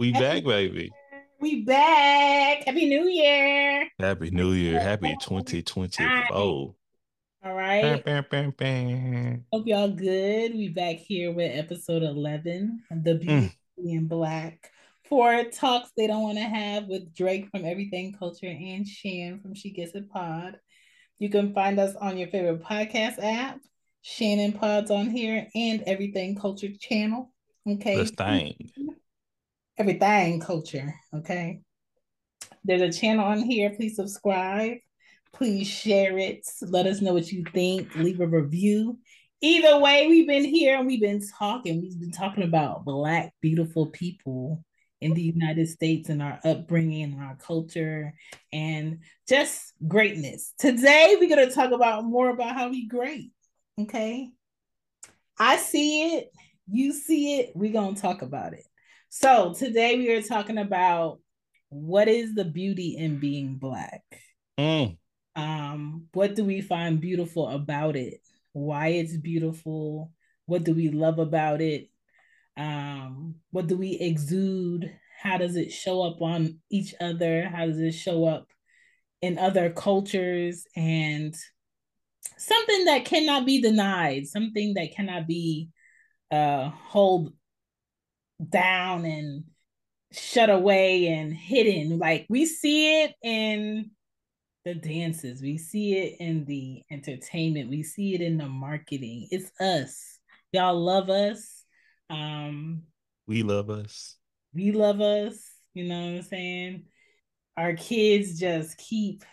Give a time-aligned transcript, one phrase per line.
[0.00, 0.90] We back, baby.
[1.40, 2.64] We back.
[2.64, 3.86] Happy New Year.
[3.98, 4.80] Happy New Year.
[4.80, 6.34] Happy 2024.
[6.34, 6.74] All
[7.44, 8.02] right.
[8.02, 10.54] Bam, bam, bam, Hope y'all good.
[10.54, 13.92] We back here with episode 11 of The Beauty mm.
[13.92, 14.70] in Black.
[15.04, 19.52] Four talks they don't want to have with Drake from Everything Culture and Shan from
[19.54, 20.58] She Gets It Pod.
[21.18, 23.60] You can find us on your favorite podcast app,
[24.00, 27.34] Shannon Pods on here, and Everything Culture channel.
[27.68, 27.96] Okay.
[27.96, 28.56] This thing
[29.80, 30.94] everything culture.
[31.14, 31.62] Okay.
[32.64, 33.70] There's a channel on here.
[33.70, 34.76] Please subscribe.
[35.32, 36.46] Please share it.
[36.60, 37.94] Let us know what you think.
[37.96, 38.98] Leave a review.
[39.40, 41.80] Either way, we've been here and we've been talking.
[41.80, 44.62] We've been talking about Black, beautiful people
[45.00, 48.12] in the United States and our upbringing and our culture
[48.52, 50.52] and just greatness.
[50.58, 53.32] Today, we're going to talk about more about how we great.
[53.80, 54.28] Okay.
[55.38, 56.30] I see it.
[56.70, 57.52] You see it.
[57.54, 58.66] We're going to talk about it.
[59.12, 61.18] So today we are talking about
[61.68, 64.04] what is the beauty in being black.
[64.56, 64.98] Mm.
[65.34, 68.20] Um, what do we find beautiful about it?
[68.52, 70.12] Why it's beautiful?
[70.46, 71.90] What do we love about it?
[72.56, 74.96] Um, what do we exude?
[75.20, 77.48] How does it show up on each other?
[77.48, 78.46] How does it show up
[79.20, 80.66] in other cultures?
[80.76, 81.34] And
[82.38, 85.70] something that cannot be denied, something that cannot be
[86.30, 87.32] uh hold
[88.48, 89.44] down and
[90.12, 91.98] shut away and hidden.
[91.98, 93.90] Like we see it in
[94.64, 99.28] the dances, we see it in the entertainment, we see it in the marketing.
[99.30, 100.18] It's us.
[100.52, 101.64] Y'all love us.
[102.08, 102.82] Um
[103.26, 104.16] we love us.
[104.52, 105.38] We love us.
[105.74, 106.84] You know what I'm saying?
[107.56, 109.24] Our kids just keep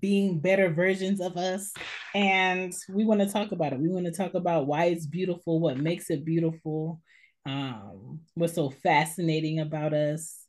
[0.00, 1.72] being better versions of us.
[2.14, 3.80] And we want to talk about it.
[3.80, 7.02] We want to talk about why it's beautiful, what makes it beautiful,
[7.46, 10.46] um, what's so fascinating about us,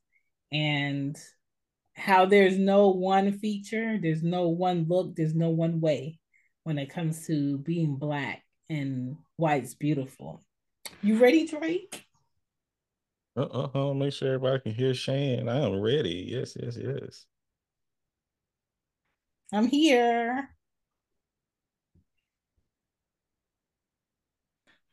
[0.51, 1.17] and
[1.95, 6.19] how there's no one feature, there's no one look, there's no one way
[6.63, 10.44] when it comes to being black and why it's beautiful.
[11.01, 12.05] You ready, Drake?
[13.38, 15.50] Uh uh, uh make sure everybody can hear Shane.
[15.50, 16.28] I am ready.
[16.29, 17.25] Yes, yes, yes.
[19.53, 20.50] I'm here.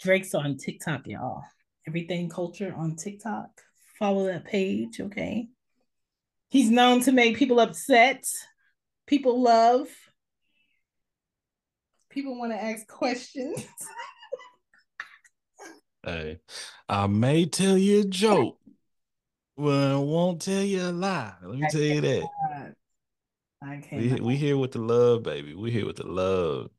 [0.00, 1.44] Drake's on TikTok, y'all.
[1.86, 3.50] Everything Culture on TikTok.
[3.98, 5.48] Follow that page, okay?
[6.48, 8.24] He's known to make people upset,
[9.06, 9.88] people love,
[12.10, 13.66] people want to ask questions.
[16.04, 16.38] hey,
[16.88, 18.58] I may tell you a joke,
[19.56, 21.34] but I won't tell you a lie.
[21.42, 22.74] Let me I tell you that.
[23.62, 24.02] I can't.
[24.02, 25.54] We, we here with the love, baby.
[25.54, 26.70] We here with the love.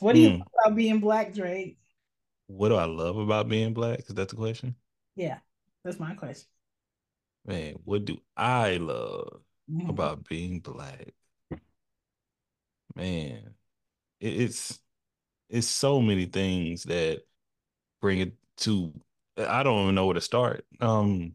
[0.00, 0.42] What do you mm.
[0.42, 1.78] about being black, Drake?
[2.46, 4.00] What do I love about being black?
[4.00, 4.74] Is that the question?
[5.16, 5.38] Yeah,
[5.84, 6.48] that's my question.
[7.46, 9.88] Man, what do I love mm-hmm.
[9.90, 11.14] about being black?
[12.94, 13.54] Man,
[14.20, 14.78] it, it's
[15.50, 17.22] it's so many things that
[18.00, 18.92] bring it to
[19.36, 20.64] I don't even know where to start.
[20.80, 21.34] Um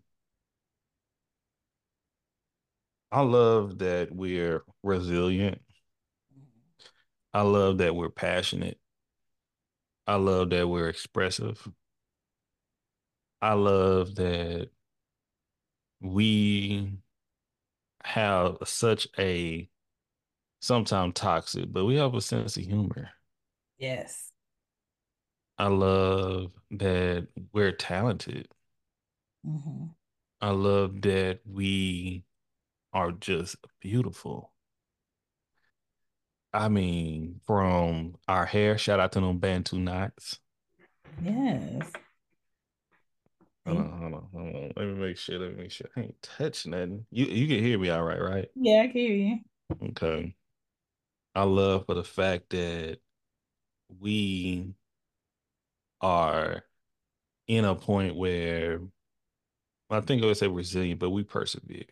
[3.11, 5.61] I love that we're resilient.
[6.33, 6.87] Mm-hmm.
[7.33, 8.79] I love that we're passionate.
[10.09, 11.69] I love that we're expressive.
[13.43, 14.69] I love that
[16.01, 16.93] we
[18.03, 19.69] have such a
[20.61, 23.11] sometimes toxic, but we have a sense of humor.
[23.77, 24.31] Yes.
[25.59, 28.47] I love that we're talented.
[29.45, 29.89] Mm-hmm.
[30.41, 32.23] I love that we
[32.93, 34.48] are just beautiful.
[36.53, 40.39] I mean, from our hair, shout out to them Bantu knots.
[41.21, 41.91] Yes.
[43.65, 44.71] Hold on, hold on, hold on.
[44.75, 45.37] Let me make sure.
[45.37, 45.89] Let me make sure.
[45.95, 47.05] I ain't touching nothing.
[47.11, 48.49] You you can hear me all right, right?
[48.55, 49.39] Yeah, I can hear you.
[49.89, 50.35] Okay.
[51.35, 52.97] I love for the fact that
[53.99, 54.73] we
[56.01, 56.63] are
[57.47, 58.81] in a point where
[59.89, 61.83] I think I would say resilient, but we persevere.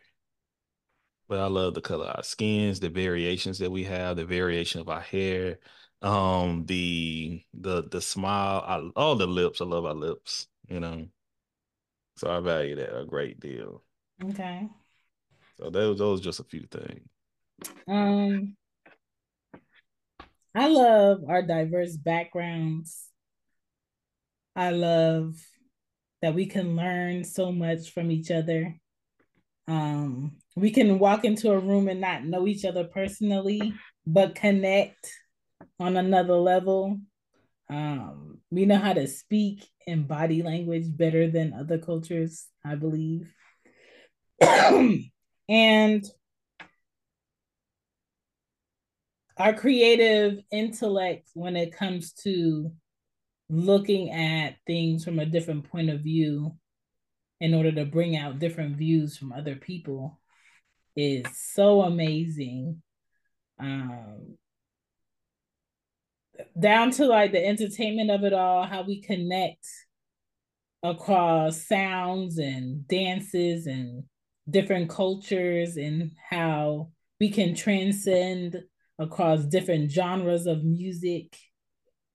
[1.30, 4.80] But I love the color of our skins, the variations that we have, the variation
[4.80, 5.60] of our hair,
[6.02, 9.60] um, the the the smile, I, all the lips.
[9.60, 11.08] I love our lips, you know.
[12.16, 13.84] So I value that a great deal.
[14.24, 14.68] Okay.
[15.58, 17.08] So those those just a few things.
[17.88, 18.56] Um,
[20.56, 23.10] I love our diverse backgrounds.
[24.56, 25.36] I love
[26.22, 28.76] that we can learn so much from each other.
[29.68, 33.76] Um, we can walk into a room and not know each other personally,
[34.08, 35.14] but connect
[35.80, 37.00] on another level.
[37.70, 43.32] Um, we know how to speak in body language better than other cultures, I believe.
[44.42, 46.04] and
[49.38, 52.72] our creative intellect when it comes to
[53.48, 56.56] looking at things from a different point of view
[57.40, 60.20] in order to bring out different views from other people
[60.98, 62.82] is so amazing.
[63.60, 64.38] Um,
[66.60, 69.66] down to like the entertainment of it all, how we connect
[70.84, 74.04] across sounds and dances and
[74.50, 78.58] different cultures, and how we can transcend
[79.00, 81.38] across different genres of music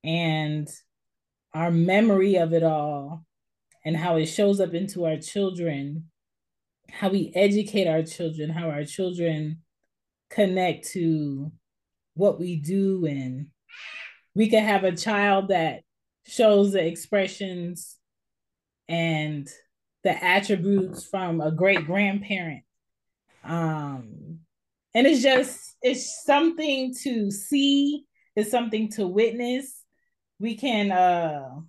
[0.02, 0.69] and
[1.55, 3.25] our memory of it all
[3.85, 6.11] and how it shows up into our children,
[6.93, 9.62] how we educate our children, how our children
[10.31, 11.50] connect to
[12.15, 13.06] what we do.
[13.06, 13.49] And
[14.35, 15.83] we can have a child that
[16.27, 17.97] shows the expressions
[18.89, 19.49] and
[20.05, 22.62] the attributes from a great grandparent.
[23.43, 24.41] Um,
[24.95, 28.05] and it's just, it's something to see,
[28.37, 29.83] it's something to witness.
[30.38, 31.61] We can uh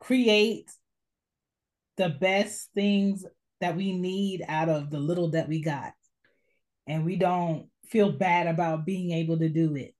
[0.00, 0.70] create
[1.98, 3.24] the best things
[3.60, 5.92] that we need out of the little that we got.
[6.86, 9.94] And we don't feel bad about being able to do it.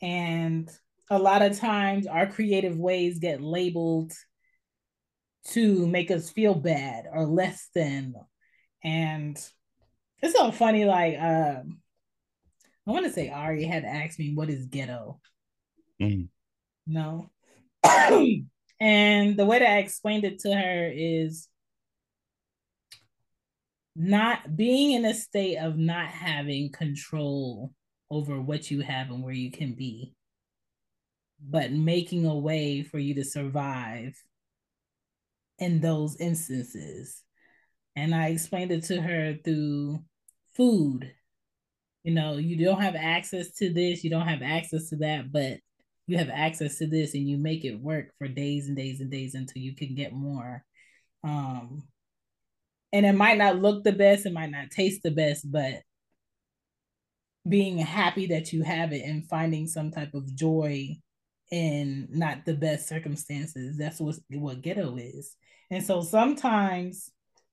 [0.00, 0.70] And
[1.10, 4.12] a lot of times our creative ways get labeled
[5.48, 8.14] to make us feel bad or less than.
[8.84, 9.36] And
[10.22, 11.80] it's so funny, like um
[12.86, 15.20] I want to say Ari had asked me what is ghetto.
[16.00, 16.28] Mm.
[16.86, 17.30] No.
[18.80, 21.46] And the way that I explained it to her is
[23.94, 27.72] not being in a state of not having control
[28.10, 30.14] over what you have and where you can be,
[31.40, 34.14] but making a way for you to survive
[35.58, 37.22] in those instances.
[37.94, 40.02] And I explained it to her through
[40.56, 41.12] food.
[42.02, 45.58] You know, you don't have access to this, you don't have access to that, but
[46.10, 49.10] you have access to this and you make it work for days and days and
[49.10, 50.64] days until you can get more.
[51.22, 51.84] Um,
[52.92, 55.82] and it might not look the best, it might not taste the best, but
[57.48, 60.96] being happy that you have it and finding some type of joy
[61.52, 63.78] in not the best circumstances.
[63.78, 65.36] That's what what ghetto is.
[65.70, 67.10] And so sometimes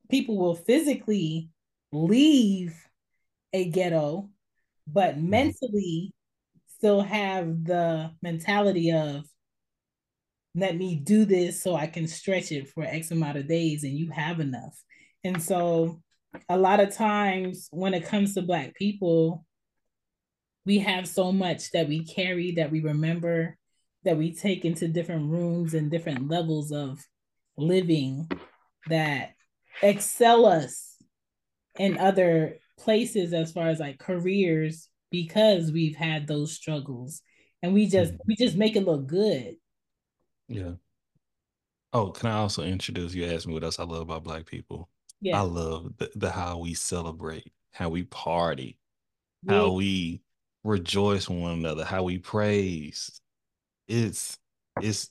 [0.09, 1.49] people will physically
[1.91, 2.75] leave
[3.53, 4.29] a ghetto,
[4.87, 5.29] but mm-hmm.
[5.29, 6.13] mentally
[6.77, 9.25] still have the mentality of
[10.53, 13.93] let me do this so I can stretch it for X amount of days and
[13.93, 14.79] you have enough.
[15.23, 16.01] And so
[16.49, 19.43] a lot of times when it comes to black people,
[20.65, 23.57] we have so much that we carry that we remember
[24.03, 27.03] that we take into different rooms and different levels of
[27.57, 28.29] living
[28.87, 29.31] that
[29.81, 30.95] excel us
[31.79, 37.21] in other places as far as like careers because we've had those struggles
[37.61, 38.21] and we just mm-hmm.
[38.27, 39.55] we just make it look good.
[40.47, 40.73] Yeah.
[41.93, 43.25] Oh, can I also introduce you?
[43.25, 44.89] Ask me what else I love about Black people.
[45.21, 45.39] Yeah.
[45.39, 48.77] I love the, the how we celebrate, how we party,
[49.43, 49.55] yeah.
[49.55, 50.21] how we
[50.63, 53.19] rejoice one another, how we praise.
[53.87, 54.37] It's
[54.81, 55.09] it's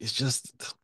[0.00, 0.74] it's just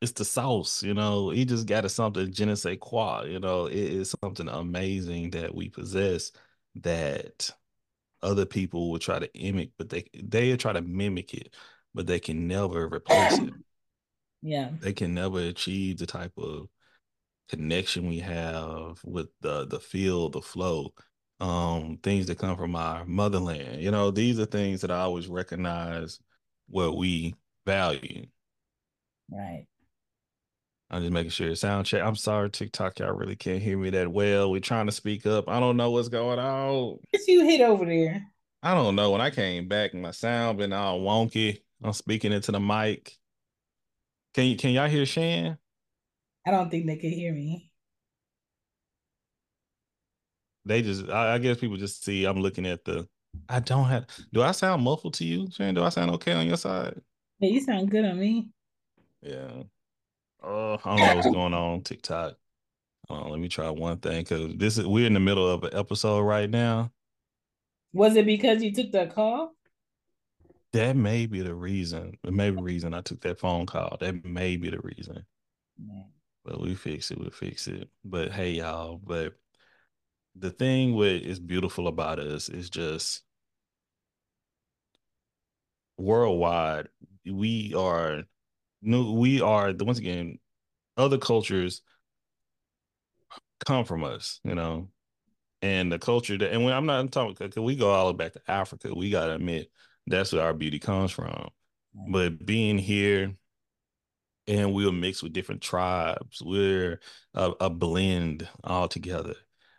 [0.00, 1.30] it's the sauce, you know.
[1.30, 3.66] He just got us something je ne sais quoi, you know.
[3.66, 6.30] It is something amazing that we possess
[6.76, 7.50] that
[8.22, 11.54] other people will try to mimic, but they they try to mimic it,
[11.94, 13.52] but they can never replace it.
[14.42, 14.70] Yeah.
[14.80, 16.68] They can never achieve the type of
[17.48, 20.92] connection we have with the the feel, the flow,
[21.40, 23.82] um, things that come from our motherland.
[23.82, 26.18] You know, these are things that I always recognize
[26.68, 27.34] what we
[27.66, 28.26] value.
[29.30, 29.66] Right.
[30.90, 32.02] I'm just making sure your sound check.
[32.02, 34.50] I'm sorry, TikTok, y'all really can't hear me that well.
[34.50, 35.48] We're trying to speak up.
[35.48, 36.98] I don't know what's going on.
[37.10, 38.26] What you hit over there?
[38.62, 39.10] I don't know.
[39.10, 41.60] When I came back, my sound been all wonky.
[41.82, 43.16] I'm speaking into the mic.
[44.34, 45.58] Can you can y'all hear Shan?
[46.46, 47.70] I don't think they can hear me.
[50.64, 53.08] They just I, I guess people just see I'm looking at the
[53.48, 55.74] I don't have do I sound muffled to you, Shan?
[55.74, 57.00] Do I sound okay on your side?
[57.40, 58.48] Yeah, you sound good on me.
[59.22, 59.64] Yeah.
[60.44, 62.34] Uh, I don't know what's going on TikTok.
[63.08, 65.70] Uh, let me try one thing because this is we're in the middle of an
[65.72, 66.90] episode right now.
[67.92, 69.54] Was it because you took that call?
[70.72, 72.18] That may be the reason.
[72.24, 73.96] It may be the reason I took that phone call.
[74.00, 75.24] That may be the reason.
[75.78, 76.06] Man.
[76.44, 77.18] But we fix it.
[77.18, 77.88] We fix it.
[78.04, 79.00] But hey, y'all.
[79.02, 79.34] But
[80.34, 83.22] the thing with is beautiful about us is just
[85.96, 86.88] worldwide.
[87.24, 88.24] We are
[88.84, 90.38] no, we are the once again
[90.96, 91.82] other cultures
[93.64, 94.88] come from us, you know,
[95.62, 98.24] and the culture that, and when I'm not talking, because we go all the way
[98.24, 99.70] back to Africa, we got to admit
[100.06, 101.48] that's where our beauty comes from.
[101.94, 102.12] Right.
[102.12, 103.34] But being here,
[104.46, 106.42] and we'll mix with different tribes.
[106.44, 107.00] We're
[107.32, 109.34] a, a blend all together.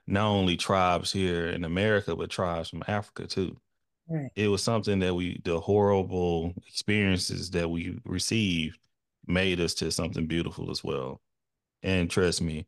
[0.07, 3.57] Not only tribes here in America, but tribes from Africa too.
[4.07, 4.31] Right.
[4.35, 8.79] It was something that we, the horrible experiences that we received,
[9.27, 11.21] made us to something beautiful as well.
[11.83, 12.67] And trust me,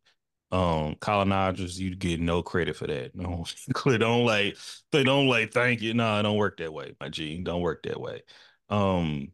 [0.52, 3.12] um, colonizers, you get no credit for that.
[3.16, 3.46] No,
[3.86, 4.58] they don't like,
[4.92, 5.94] they don't like, thank you.
[5.94, 7.38] No, it don't work that way, my G.
[7.44, 8.24] Don't work that way.
[8.70, 9.32] Um,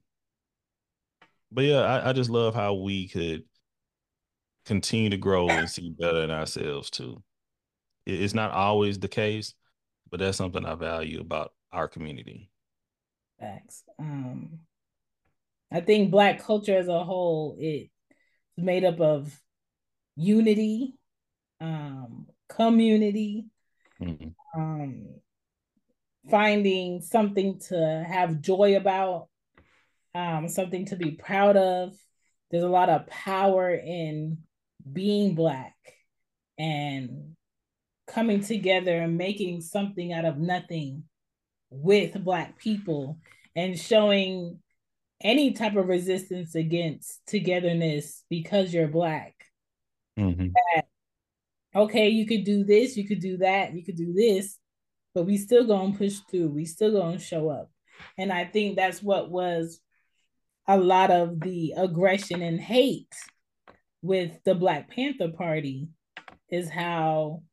[1.51, 3.43] but yeah, I, I just love how we could
[4.65, 7.21] continue to grow and see better in ourselves too.
[8.05, 9.53] It's not always the case,
[10.09, 12.49] but that's something I value about our community.
[13.39, 14.59] thanks Um,
[15.73, 17.89] I think Black culture as a whole it's
[18.55, 19.35] made up of
[20.15, 20.93] unity,
[21.59, 23.47] um, community,
[23.99, 24.29] mm-hmm.
[24.61, 25.07] um,
[26.29, 29.29] finding something to have joy about,
[30.13, 31.93] um, something to be proud of.
[32.51, 34.37] There's a lot of power in
[34.91, 35.73] being Black
[36.59, 37.35] and
[38.05, 41.05] coming together and making something out of nothing
[41.71, 43.17] with Black people
[43.55, 44.59] and showing
[45.23, 49.33] any type of resistance against togetherness because you're Black.
[50.19, 50.49] Mm-hmm.
[50.53, 50.85] That,
[51.75, 54.57] okay, you could do this, you could do that, you could do this,
[55.15, 56.49] but we still gonna push through.
[56.49, 57.71] We still gonna show up.
[58.17, 59.79] And I think that's what was
[60.67, 63.13] a lot of the aggression and hate
[64.01, 65.89] with the Black Panther Party
[66.49, 67.43] is how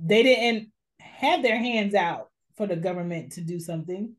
[0.00, 4.14] they didn't have their hands out for the government to do something.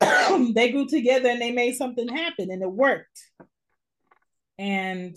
[0.54, 3.20] they grew together and they made something happen and it worked.
[4.58, 5.16] And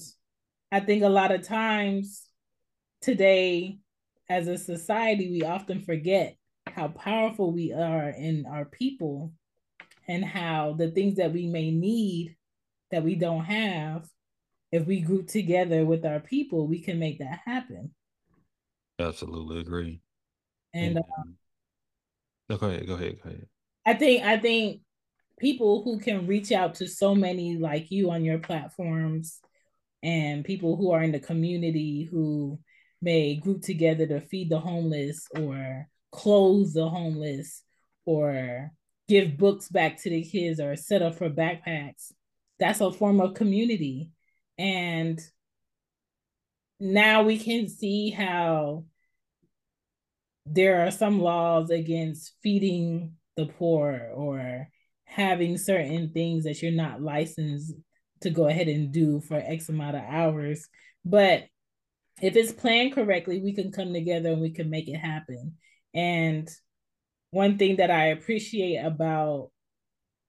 [0.72, 2.24] I think a lot of times
[3.02, 3.80] today,
[4.30, 6.38] as a society, we often forget
[6.68, 9.34] how powerful we are in our people
[10.08, 12.36] and how the things that we may need
[12.92, 14.08] that we don't have,
[14.72, 17.92] if we group together with our people, we can make that happen.
[19.00, 20.02] Absolutely agree.
[20.74, 21.36] And, and um,
[22.50, 23.48] no, go ahead, go ahead, go ahead.
[23.86, 24.82] I think I think
[25.40, 29.40] people who can reach out to so many like you on your platforms
[30.02, 32.60] and people who are in the community who
[33.02, 37.64] may group together to feed the homeless or clothe the homeless
[38.06, 38.72] or
[39.08, 42.12] give books back to the kids or set up for backpacks.
[42.60, 44.12] That's a form of community.
[44.58, 45.20] And
[46.80, 48.86] now we can see how
[50.46, 54.68] there are some laws against feeding the poor or
[55.06, 57.74] having certain things that you're not licensed
[58.22, 60.68] to go ahead and do for X amount of hours.
[61.06, 61.46] But
[62.22, 65.56] if it's planned correctly, we can come together and we can make it happen.
[65.94, 66.50] And
[67.32, 69.52] one thing that I appreciate about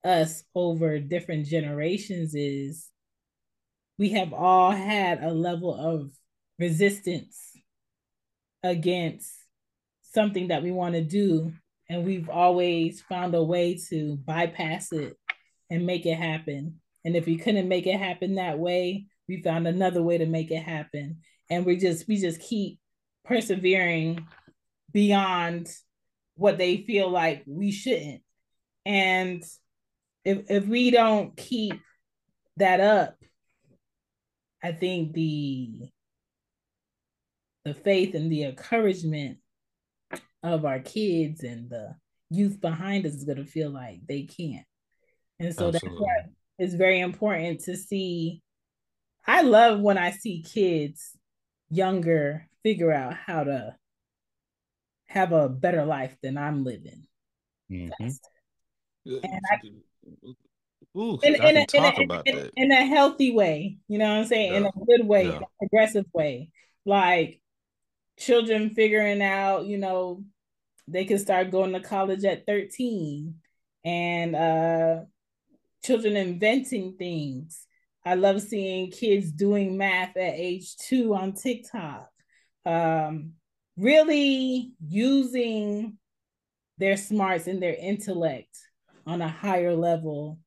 [0.03, 2.89] us over different generations is
[3.99, 6.11] we have all had a level of
[6.59, 7.39] resistance
[8.63, 9.33] against
[10.13, 11.53] something that we want to do
[11.89, 15.15] and we've always found a way to bypass it
[15.71, 19.67] and make it happen and if we couldn't make it happen that way we found
[19.67, 21.19] another way to make it happen
[21.51, 22.79] and we just we just keep
[23.25, 24.27] persevering
[24.93, 25.69] beyond
[26.37, 28.23] what they feel like we shouldn't.
[28.85, 29.43] And
[30.25, 31.81] if if we don't keep
[32.57, 33.17] that up,
[34.63, 35.91] I think the
[37.65, 39.39] the faith and the encouragement
[40.45, 41.97] of our kids and the
[42.31, 44.67] youth behind us is going to feel like they can't.
[45.41, 45.91] And so Absolutely.
[45.91, 48.43] that's why it's very important to see.
[49.27, 51.17] I love when I see kids
[51.71, 53.75] younger figure out how to
[55.07, 57.07] have a better life than I'm living.
[57.71, 58.09] Mm-hmm.
[59.07, 59.61] And I,
[60.97, 64.27] Ooh, in, in, a, in, a, in, in, a, healthy way, you know what I'm
[64.27, 64.53] saying?
[64.53, 64.59] Yeah.
[64.59, 65.41] In a good way, yeah.
[65.59, 66.51] progressive way.
[66.85, 67.41] Like
[68.19, 70.25] children figuring out, you know,
[70.87, 73.35] they can start going to college at 13
[73.85, 75.01] and uh
[75.85, 77.67] children inventing things.
[78.07, 82.09] I love seeing kids doing math at age two on TikTok.
[82.67, 83.33] Um,
[83.77, 85.99] really using
[86.79, 88.57] their smarts and their intellect
[89.07, 90.39] on a higher level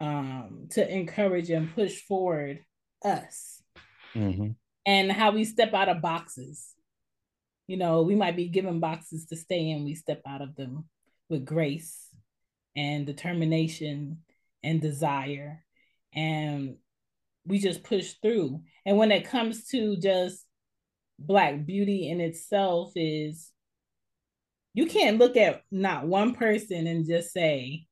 [0.00, 2.60] um, to encourage and push forward
[3.04, 3.62] us
[4.14, 4.50] mm-hmm.
[4.86, 6.74] and how we step out of boxes.
[7.68, 10.88] You know, we might be given boxes to stay in, we step out of them
[11.28, 12.08] with grace
[12.74, 14.22] and determination
[14.64, 15.64] and desire.
[16.14, 16.78] And
[17.46, 18.62] we just push through.
[18.84, 20.44] And when it comes to just
[21.18, 23.50] black beauty in itself is
[24.74, 27.86] you can't look at not one person and just say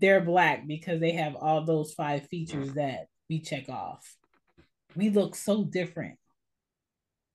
[0.00, 4.16] they're black because they have all those five features that we check off.
[4.94, 6.18] We look so different.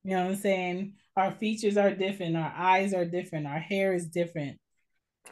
[0.03, 0.93] You know what I'm saying?
[1.17, 4.59] Our features are different, our eyes are different, our hair is different,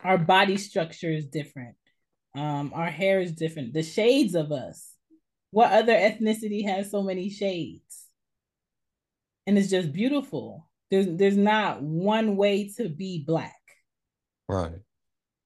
[0.03, 1.75] our body structure is different.
[2.35, 3.73] Um, our hair is different.
[3.73, 4.93] The shades of us.
[5.51, 8.05] What other ethnicity has so many shades?
[9.47, 10.69] And it's just beautiful.
[10.91, 13.55] There's there's not one way to be black.
[14.47, 14.79] Right.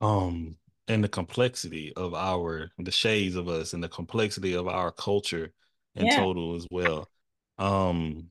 [0.01, 4.91] Um, and the complexity of our the shades of us and the complexity of our
[4.91, 5.53] culture
[5.95, 6.17] in yeah.
[6.17, 7.09] total as well.
[7.57, 8.29] Um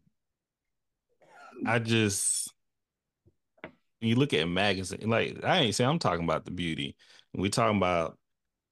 [1.67, 2.53] I just
[4.01, 6.97] you look at magazine like I ain't saying I'm talking about the beauty.
[7.35, 8.19] We talking about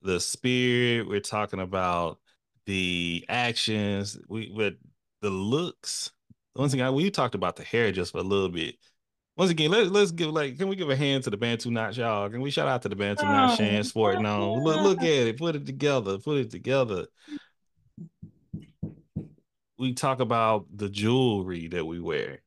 [0.02, 1.08] the spirit.
[1.08, 2.18] We're talking about
[2.66, 4.18] the actions.
[4.28, 4.74] We with
[5.22, 6.10] the looks.
[6.56, 8.76] Once again, we talked about the hair just for a little bit.
[9.36, 11.96] Once again, let's let's give like can we give a hand to the Bantu Knots,
[11.96, 12.28] y'all?
[12.28, 14.20] Can we shout out to the Bantu oh, Knots Shan Sport?
[14.20, 17.06] No, look look at it, put it together, put it together.
[19.78, 22.42] We talk about the jewelry that we wear.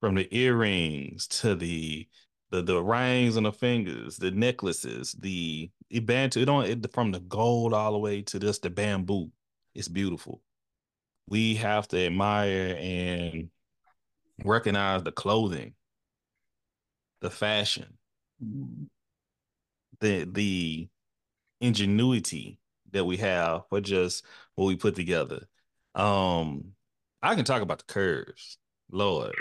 [0.00, 2.06] From the earrings to the
[2.50, 7.12] the the rings on the fingers, the necklaces, the it bantu, it on it from
[7.12, 9.30] the gold all the way to just the bamboo.
[9.74, 10.42] It's beautiful.
[11.28, 13.50] We have to admire and
[14.44, 15.74] recognize the clothing,
[17.20, 17.98] the fashion,
[20.00, 20.88] the the
[21.60, 22.58] ingenuity
[22.92, 24.24] that we have for just
[24.54, 25.46] what we put together.
[25.94, 26.72] Um,
[27.22, 28.58] I can talk about the curves,
[28.90, 29.34] Lord.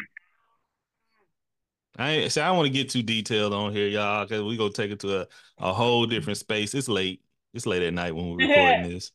[1.97, 4.71] I say I don't want to get too detailed on here, y'all, because we gonna
[4.71, 5.27] take it to a,
[5.57, 6.73] a whole different space.
[6.75, 7.21] It's late.
[7.53, 9.11] It's late at night when we're recording this,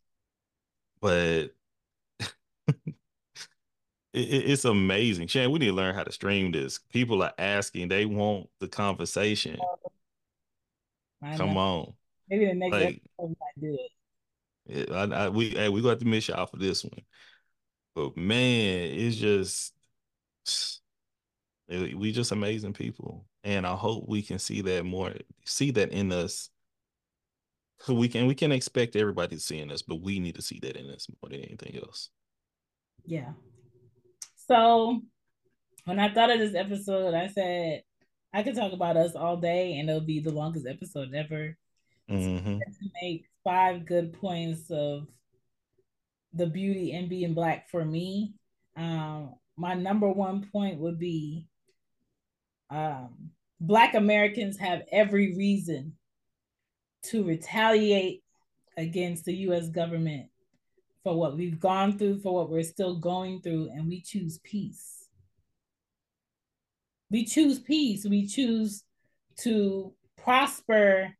[1.00, 1.50] but
[2.18, 2.88] it,
[4.12, 5.28] it's amazing.
[5.28, 6.80] Shan, we need to learn how to stream this.
[6.90, 9.58] People are asking; they want the conversation.
[11.36, 11.92] Come on.
[12.28, 13.78] Maybe the next like, episode might do
[14.66, 14.90] it.
[14.90, 17.02] I, I, we hey, we got to miss y'all for this one,
[17.94, 19.72] but man, it's just
[21.72, 25.12] we just amazing people, and I hope we can see that more,
[25.44, 26.50] see that in us.
[27.80, 30.42] So we can we can expect everybody to see in us, but we need to
[30.42, 32.10] see that in us more than anything else.
[33.04, 33.32] Yeah.
[34.46, 35.00] So
[35.84, 37.82] when I thought of this episode, I said
[38.32, 41.56] I could talk about us all day, and it'll be the longest episode ever.
[42.10, 42.58] Mm-hmm.
[42.58, 45.06] to make five good points of
[46.34, 48.34] the beauty in being black for me.
[48.76, 51.46] Um, my number one point would be
[52.72, 53.30] um,
[53.60, 55.92] Black Americans have every reason
[57.04, 58.22] to retaliate
[58.76, 60.28] against the US government
[61.04, 65.08] for what we've gone through, for what we're still going through, and we choose peace.
[67.10, 68.06] We choose peace.
[68.06, 68.84] We choose
[69.40, 71.12] to prosper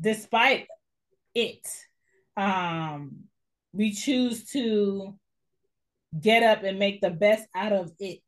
[0.00, 0.68] despite
[1.34, 1.66] it.
[2.36, 3.24] Um,
[3.72, 5.18] we choose to
[6.18, 8.22] get up and make the best out of it.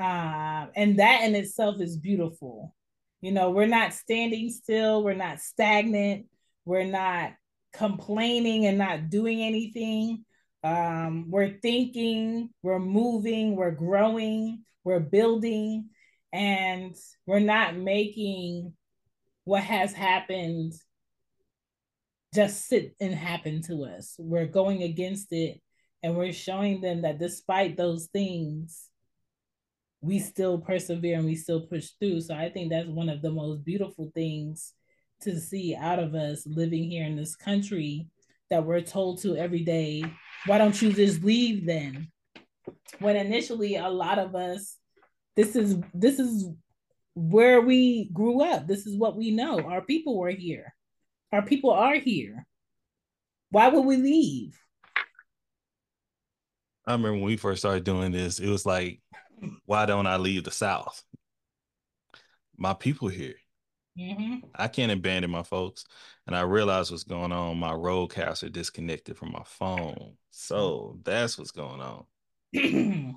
[0.00, 2.74] Um, and that in itself is beautiful.
[3.20, 6.26] You know, we're not standing still, we're not stagnant,
[6.64, 7.32] we're not
[7.72, 10.24] complaining and not doing anything.
[10.62, 15.90] Um, we're thinking, we're moving, we're growing, we're building,
[16.32, 16.94] and
[17.26, 18.74] we're not making
[19.44, 20.74] what has happened
[22.34, 24.14] just sit and happen to us.
[24.18, 25.60] We're going against it
[26.02, 28.88] and we're showing them that despite those things,
[30.00, 32.20] we still persevere and we still push through.
[32.20, 34.72] So I think that's one of the most beautiful things
[35.22, 38.06] to see out of us living here in this country
[38.50, 40.04] that we're told to every day.
[40.46, 42.08] Why don't you just leave then?
[43.00, 44.76] When initially a lot of us,
[45.36, 46.48] this is this is
[47.14, 48.66] where we grew up.
[48.66, 49.60] This is what we know.
[49.60, 50.74] Our people were here.
[51.32, 52.46] Our people are here.
[53.50, 54.58] Why would we leave?
[56.86, 59.00] I remember when we first started doing this, it was like
[59.66, 61.02] why don't I leave the South?
[62.56, 63.34] My people here.
[63.98, 64.46] Mm-hmm.
[64.54, 65.84] I can't abandon my folks.
[66.26, 67.58] And I realized what's going on.
[67.58, 70.14] My RODECaster disconnected from my phone.
[70.30, 72.04] So that's what's going on.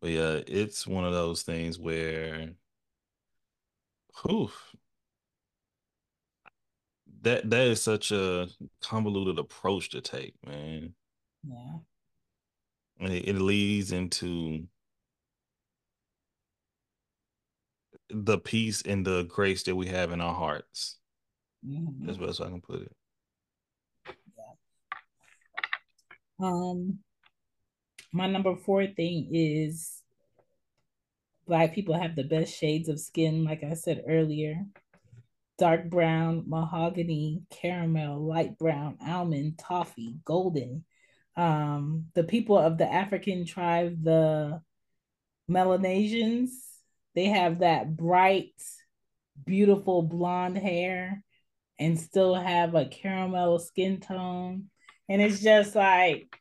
[0.00, 2.50] but yeah, it's one of those things where
[4.22, 4.50] whew,
[7.22, 8.48] that that is such a
[8.80, 10.94] convoluted approach to take, man.
[11.44, 11.78] Yeah
[13.00, 14.66] it, it leads into
[18.10, 20.98] the peace and the grace that we have in our hearts.
[21.66, 22.08] Mm-hmm.
[22.08, 22.92] As best I can put it.
[24.36, 26.46] Yeah.
[26.46, 26.98] Um,
[28.12, 30.02] my number four thing is
[31.46, 34.64] black people have the best shades of skin, like I said earlier.
[35.58, 40.84] Dark brown, mahogany, caramel, light brown, almond, toffee, golden.
[41.36, 44.60] Um, the people of the African tribe, the
[45.48, 46.52] Melanesians,
[47.14, 48.52] they have that bright,
[49.44, 51.24] beautiful blonde hair
[51.78, 54.66] and still have a caramel skin tone.
[55.08, 56.36] And it's just like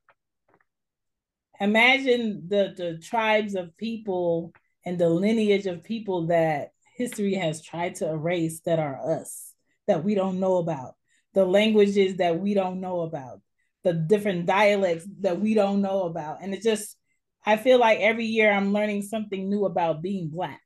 [1.59, 4.53] imagine the the tribes of people
[4.85, 9.53] and the lineage of people that history has tried to erase that are us
[9.87, 10.95] that we don't know about
[11.33, 13.41] the languages that we don't know about
[13.83, 16.97] the different dialects that we don't know about and it just
[17.45, 20.61] i feel like every year i'm learning something new about being black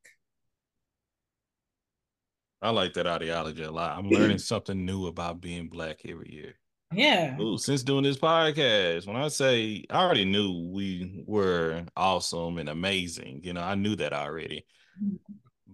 [2.64, 3.98] I like that ideology a lot.
[3.98, 6.54] I'm learning something new about being black every year.
[6.94, 7.40] Yeah.
[7.40, 12.70] Ooh, since doing this podcast, when I say I already knew we were awesome and
[12.70, 14.66] amazing, you know, I knew that already.
[15.04, 15.16] Mm-hmm.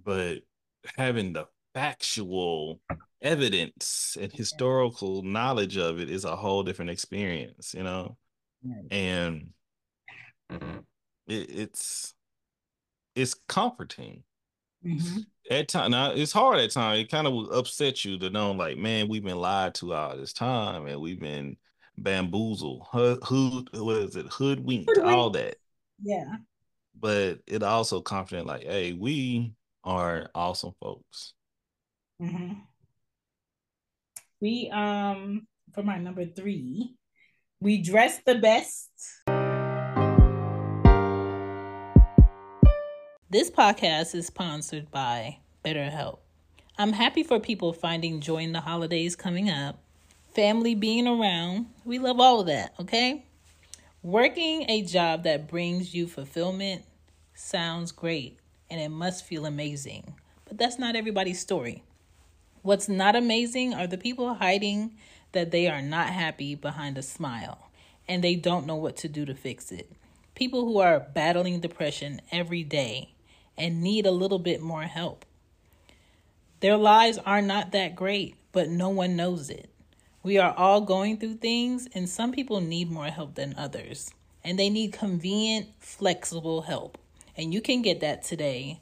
[0.03, 0.39] But
[0.97, 1.45] having the
[1.79, 2.81] factual
[3.21, 8.17] evidence and historical knowledge of it is a whole different experience, you know.
[8.91, 9.51] And
[10.49, 12.13] it, it's
[13.15, 14.23] it's comforting.
[14.85, 15.19] Mm-hmm.
[15.49, 16.99] At time, now it's hard at times.
[16.99, 20.17] It kind of will upset you to know, like, man, we've been lied to all
[20.17, 21.55] this time, and we've been
[21.97, 25.55] bamboozled, hood, hood what is it, hoodwinked, hoodwinked, all that.
[26.03, 26.35] Yeah.
[26.99, 31.33] But it also confident, like, hey, we are awesome folks.
[32.21, 32.53] Mm-hmm.
[34.41, 36.95] We um for my number three,
[37.61, 38.89] we dress the best.
[43.29, 46.19] This podcast is sponsored by BetterHelp.
[46.77, 49.81] I'm happy for people finding joy in the holidays coming up,
[50.33, 51.67] family being around.
[51.85, 53.25] We love all of that, okay?
[54.01, 56.83] Working a job that brings you fulfillment
[57.33, 61.83] sounds great and it must feel amazing, but that's not everybody's story.
[62.69, 64.95] What's not amazing are the people hiding
[65.31, 67.71] that they are not happy behind a smile
[68.07, 69.91] and they don't know what to do to fix it.
[70.35, 73.15] People who are battling depression every day
[73.57, 75.25] and need a little bit more help.
[76.59, 79.71] Their lives are not that great, but no one knows it.
[80.21, 84.13] We are all going through things, and some people need more help than others.
[84.43, 86.99] And they need convenient, flexible help.
[87.35, 88.79] And you can get that today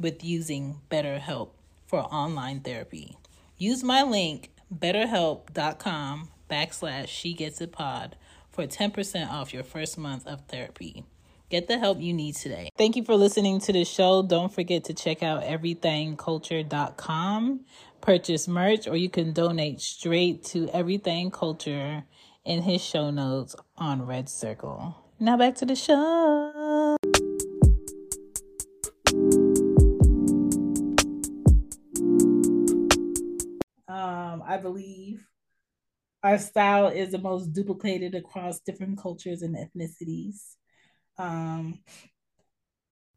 [0.00, 1.50] with using BetterHelp
[1.86, 3.18] for online therapy.
[3.58, 8.16] Use my link, betterhelp.com backslash she gets it pod
[8.50, 11.04] for 10% off your first month of therapy.
[11.48, 12.70] Get the help you need today.
[12.76, 14.20] Thank you for listening to the show.
[14.22, 17.60] Don't forget to check out everythingculture.com,
[18.00, 22.02] purchase merch, or you can donate straight to Everything Culture
[22.44, 24.96] in his show notes on Red Circle.
[25.20, 26.85] Now back to the show.
[34.46, 35.26] I believe
[36.22, 40.54] our style is the most duplicated across different cultures and ethnicities.
[41.18, 41.80] Um,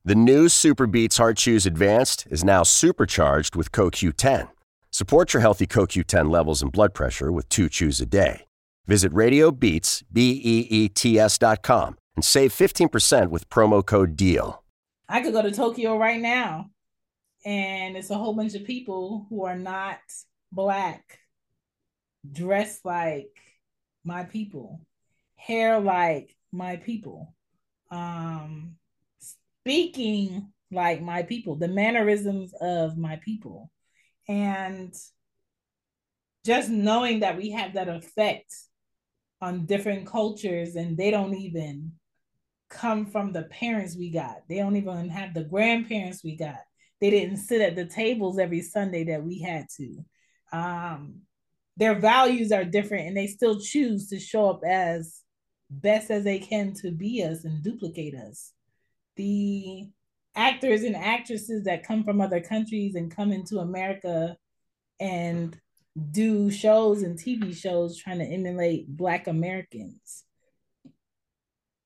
[0.06, 4.50] the new SuperBeets Heart Chews Advanced is now supercharged with CoQ10.
[4.92, 8.46] Support your healthy CoQ10 levels and blood pressure with two chews a day.
[8.88, 14.64] Visit RadioBeats, B-E-E-T-S dot com and save 15% with promo code DEAL.
[15.08, 16.70] I could go to Tokyo right now
[17.46, 20.00] and it's a whole bunch of people who are not
[20.52, 21.20] black,
[22.30, 23.36] dressed like
[24.04, 24.82] my people,
[25.36, 27.34] hair like my people
[27.92, 28.76] um
[29.20, 33.72] speaking like my people, the mannerisms of my people.
[34.28, 34.94] And
[36.46, 38.54] just knowing that we have that effect
[39.42, 41.94] on different cultures and they don't even
[42.70, 44.48] come from the parents we got.
[44.48, 46.60] They don't even have the grandparents we got.
[47.02, 50.06] They didn't sit at the tables every Sunday that we had to.
[50.52, 51.22] Um,
[51.78, 55.22] their values are different and they still choose to show up as
[55.70, 58.52] best as they can to be us and duplicate us.
[59.16, 59.88] The
[60.36, 64.36] actors and actresses that come from other countries and come into America
[65.00, 65.58] and
[66.12, 70.24] do shows and TV shows trying to emulate Black Americans.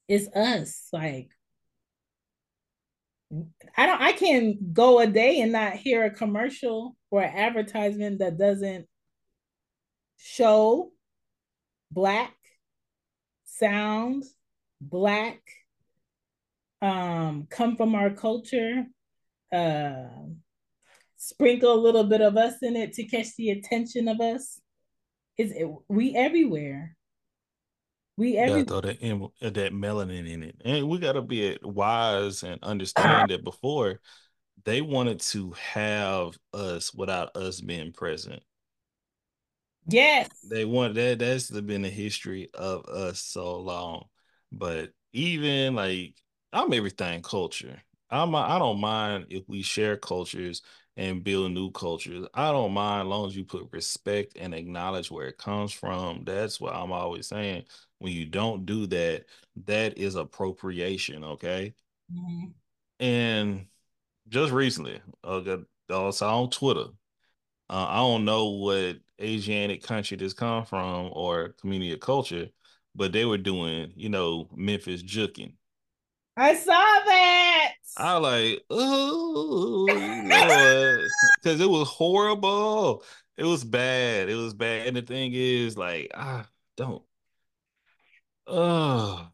[0.07, 0.87] It's us.
[0.91, 1.29] Like,
[3.77, 8.37] I don't, I can go a day and not hear a commercial or advertisement that
[8.37, 8.87] doesn't
[10.17, 10.91] show
[11.91, 12.33] Black
[13.45, 14.23] sound,
[14.81, 15.39] black,
[16.81, 18.85] um, come from our culture,
[19.53, 20.07] uh,
[21.17, 24.59] sprinkle a little bit of us in it to catch the attention of us.
[25.37, 26.95] Is it, we everywhere.
[28.15, 31.57] We every gotta throw that in, uh, that melanin in it, and we gotta be
[31.63, 33.99] wise and understand that before
[34.65, 38.41] they wanted to have us without us being present.
[39.87, 40.29] Yes.
[40.49, 41.19] They want that.
[41.19, 44.05] That's been the history of us so long.
[44.51, 46.15] But even like
[46.51, 47.81] I'm everything culture.
[48.09, 50.61] I'm I don't mind if we share cultures
[50.95, 52.27] and build new cultures.
[52.33, 56.23] I don't mind as long as you put respect and acknowledge where it comes from.
[56.23, 57.63] That's what I'm always saying.
[57.99, 59.25] When you don't do that,
[59.65, 61.23] that is appropriation.
[61.23, 61.73] Okay.
[62.13, 62.49] Mm-hmm.
[62.99, 63.65] And
[64.29, 65.57] just recently, uh,
[65.89, 66.85] also on Twitter,
[67.69, 72.49] uh, I don't know what Asiatic country this come from or community of culture,
[72.95, 75.53] but they were doing, you know, Memphis juking.
[76.35, 77.73] I saw that.
[77.97, 81.09] I like, oh Lord,
[81.41, 83.03] because it was horrible.
[83.37, 84.29] It was bad.
[84.29, 84.87] It was bad.
[84.87, 87.03] And the thing is, like, I don't.
[88.47, 89.29] Oh,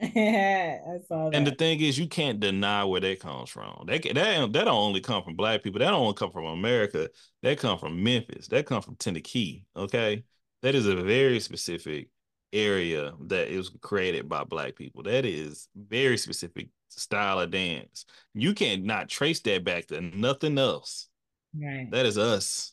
[0.02, 1.36] I saw that.
[1.36, 3.84] And the thing is, you can't deny where that comes from.
[3.86, 4.14] That that
[4.52, 5.78] that don't only come from black people.
[5.78, 7.10] That don't only come from America.
[7.42, 8.48] That come from Memphis.
[8.48, 9.66] That come from Tennessee.
[9.76, 10.24] Okay,
[10.62, 12.08] that is a very specific
[12.52, 15.02] area that is created by black people.
[15.02, 18.04] That is very specific style of dance.
[18.34, 21.08] You can't not trace that back to nothing else.
[21.54, 21.90] Right.
[21.90, 22.72] That is us.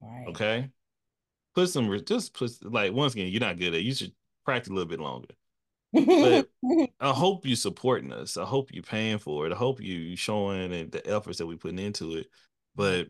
[0.00, 0.28] Right.
[0.28, 0.70] Okay.
[1.54, 3.82] Put some just put like once again, you're not good at it.
[3.82, 4.12] You should
[4.44, 5.34] practice a little bit longer
[5.94, 6.48] but
[7.00, 8.36] I hope you're supporting us.
[8.36, 9.52] I hope you're paying for it.
[9.52, 12.26] I hope you're showing the efforts that we're putting into it.
[12.74, 13.08] But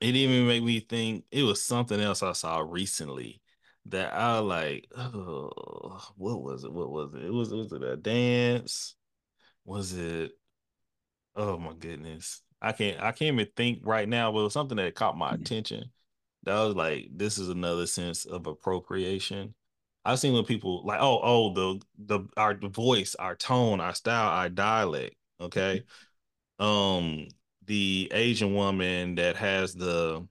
[0.00, 3.40] it even made me think it was something else I saw recently
[3.88, 4.88] that I like.
[4.96, 6.72] Oh, what was it?
[6.72, 7.24] What was it?
[7.24, 8.94] It was was it a dance?
[9.64, 10.32] Was it?
[11.36, 14.32] Oh my goodness, I can't I can't even think right now.
[14.32, 15.90] But it was something that caught my attention.
[16.44, 19.54] That was like this is another sense of appropriation
[20.08, 24.30] I've seen when people like, oh, oh, the the our voice, our tone, our style,
[24.30, 25.14] our dialect.
[25.38, 25.82] Okay.
[26.58, 27.28] Um,
[27.66, 30.26] the Asian woman that has the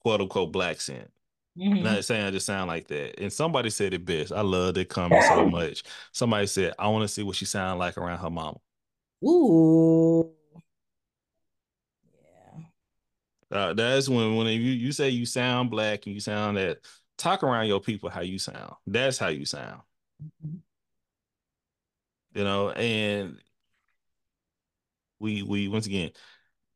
[0.00, 1.10] quote unquote black scent.
[1.58, 1.82] Mm-hmm.
[1.82, 3.20] Not saying I just sound like that.
[3.20, 4.32] And somebody said it best.
[4.32, 5.82] I love the comment so much.
[6.12, 8.58] Somebody said, I want to see what she sound like around her mama.
[9.24, 10.30] Ooh.
[13.50, 13.56] Yeah.
[13.56, 16.78] Uh, that's when when you, you say you sound black and you sound that
[17.18, 18.72] talk around your people how you sound.
[18.86, 19.82] That's how you sound.
[20.22, 20.56] Mm-hmm.
[22.34, 23.38] You know, and
[25.20, 26.12] we we once again,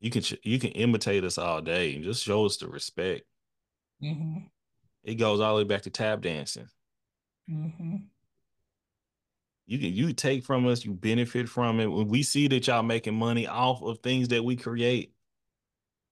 [0.00, 3.22] you can you can imitate us all day and just show us the respect.
[4.02, 4.46] Mm-hmm.
[5.06, 6.68] It goes all the way back to tap dancing.
[7.48, 7.96] Mm-hmm.
[9.66, 11.86] You can you take from us, you benefit from it.
[11.86, 15.12] When we see that y'all making money off of things that we create,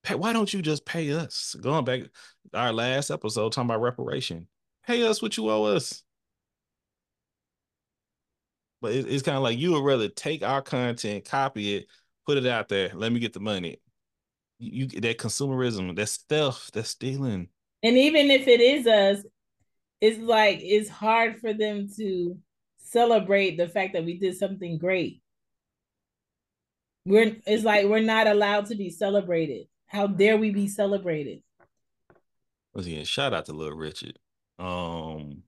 [0.03, 1.55] Pay, why don't you just pay us?
[1.59, 2.03] Going back
[2.53, 4.47] our last episode talking about reparation.
[4.85, 6.03] Pay us what you owe us.
[8.81, 11.87] But it, it's kind of like you would rather take our content, copy it,
[12.25, 12.91] put it out there.
[12.93, 13.81] Let me get the money.
[14.59, 17.49] You, you that consumerism, that stuff, that stealing.
[17.83, 19.23] And even if it is us,
[20.01, 22.37] it's like it's hard for them to
[22.77, 25.21] celebrate the fact that we did something great.
[27.05, 29.67] We're it's like we're not allowed to be celebrated.
[29.87, 31.41] How dare we be celebrated?
[32.73, 34.19] Once again, shout out to Little Richard.
[34.59, 35.43] Um,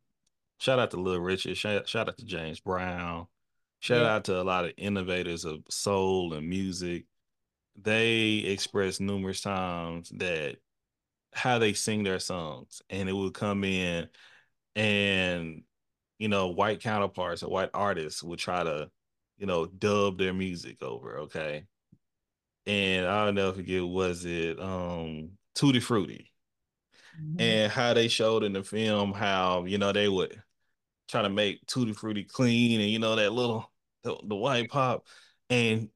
[0.59, 1.57] shout out to Little Richard.
[1.57, 3.27] Shout, shout out to James Brown.
[3.79, 4.15] Shout yeah.
[4.15, 7.05] out to a lot of innovators of soul and music.
[7.79, 10.57] They expressed numerous times that
[11.33, 14.07] how they sing their songs, and it would come in,
[14.75, 15.63] and
[16.19, 18.89] you know, white counterparts or white artists would try to,
[19.37, 21.19] you know, dub their music over.
[21.19, 21.65] Okay,
[22.65, 26.31] and I'll never forget was it um Tutti Frutti.
[27.19, 27.41] Mm-hmm.
[27.41, 30.39] And how they showed in the film how, you know, they would
[31.07, 33.71] try to make Tutti Frutti clean and you know that little
[34.03, 35.07] the, the white pop.
[35.49, 35.89] And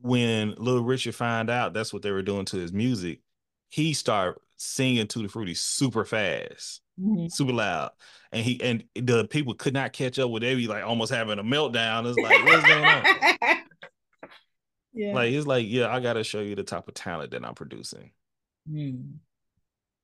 [0.00, 3.20] when Little Richard found out that's what they were doing to his music,
[3.68, 7.28] he started singing Tutti Frutti super fast, mm-hmm.
[7.28, 7.90] super loud.
[8.30, 11.42] And he and the people could not catch up with every like almost having a
[11.42, 12.06] meltdown.
[12.06, 13.56] It's like, what's going on?
[14.92, 15.14] Yeah.
[15.14, 18.10] Like it's like, yeah, I gotta show you the type of talent that I'm producing.
[18.68, 19.18] Mm.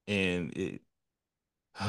[0.07, 0.81] And it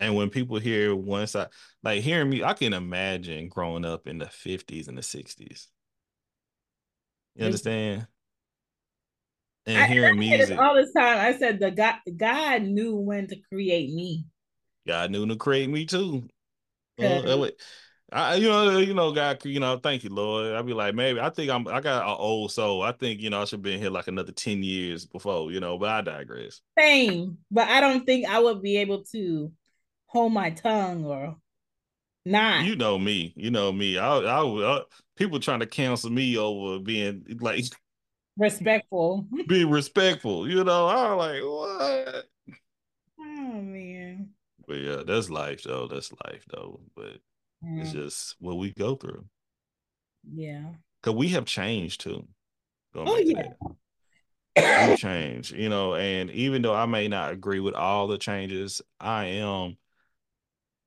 [0.00, 1.48] and when people hear one side,
[1.82, 5.66] like hearing me, I can imagine growing up in the 50s and the 60s.
[7.34, 8.06] You understand?
[9.66, 11.18] And I, hearing I music all this time.
[11.18, 14.24] I said the God God knew when to create me.
[14.86, 16.28] God knew to create me too.
[16.98, 17.48] Uh,
[18.12, 20.54] I, you know, you know, God, you know, thank you, Lord.
[20.54, 22.82] I'd be like, maybe I think I'm, I got an old soul.
[22.82, 25.58] I think, you know, I should be in here like another 10 years before, you
[25.58, 26.60] know, but I digress.
[26.78, 29.50] Same, but I don't think I would be able to
[30.06, 31.36] hold my tongue or
[32.24, 32.64] not.
[32.64, 33.98] You know me, you know me.
[33.98, 34.82] I, I, I
[35.16, 37.64] people trying to cancel me over being like
[38.36, 40.48] respectful, Be respectful.
[40.48, 42.24] You know, I'm like, what?
[43.20, 44.30] Oh man.
[44.66, 45.86] But yeah, that's life though.
[45.86, 46.80] That's life though.
[46.94, 47.18] But
[47.62, 49.24] it's just what we go through.
[50.32, 50.64] Yeah.
[51.02, 52.26] Cause we have changed too.
[52.94, 54.88] Going oh yeah.
[54.88, 58.82] we change, you know, and even though I may not agree with all the changes,
[58.98, 59.76] I am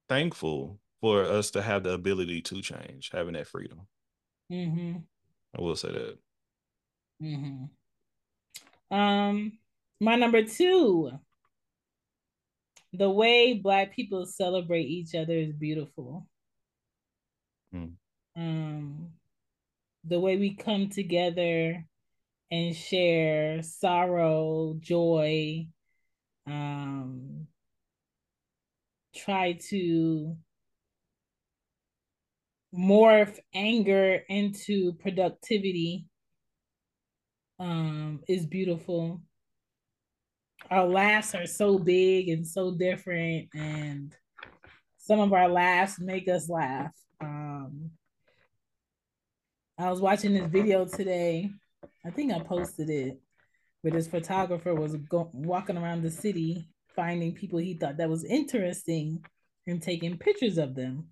[0.08, 3.82] thankful for us to have the ability to change, having that freedom.
[4.52, 4.98] Mm-hmm.
[5.58, 6.18] I will say that.
[7.22, 8.96] Mm-hmm.
[8.96, 9.52] Um,
[10.00, 11.12] my number two.
[12.94, 16.28] The way Black people celebrate each other is beautiful.
[17.74, 17.94] Mm.
[18.36, 19.12] Um,
[20.04, 21.86] the way we come together
[22.50, 25.68] and share sorrow, joy,
[26.48, 27.46] um,
[29.16, 30.36] try to
[32.74, 36.09] morph anger into productivity
[37.60, 39.22] um, is beautiful.
[40.70, 44.14] Our laughs are so big and so different, and
[44.98, 46.94] some of our laughs make us laugh.
[47.22, 47.92] Um,
[49.78, 51.50] I was watching this video today.
[52.06, 53.20] I think I posted it,
[53.82, 56.68] where this photographer was go- walking around the city
[57.00, 59.24] finding people he thought that was interesting
[59.68, 61.08] and taking pictures of them.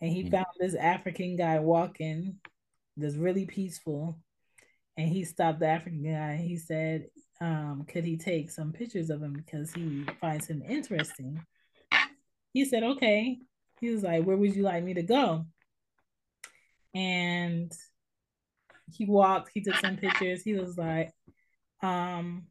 [0.00, 0.30] And he mm-hmm.
[0.30, 2.36] found this African guy walking
[2.96, 4.18] that's really peaceful.
[4.96, 6.36] And he stopped the African guy.
[6.36, 7.06] He said,
[7.40, 11.42] um, could he take some pictures of him because he finds him interesting?
[12.52, 13.38] He said, okay.
[13.80, 15.46] He was like, where would you like me to go?
[16.94, 17.72] And
[18.92, 20.42] he walked, he took some pictures.
[20.42, 21.12] He was like,
[21.82, 22.46] um,